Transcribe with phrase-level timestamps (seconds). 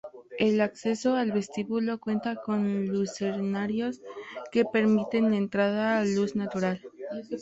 [0.39, 4.01] El acceso al vestíbulo cuenta con lucernarios
[4.51, 6.81] que permiten la entrada de luz natural.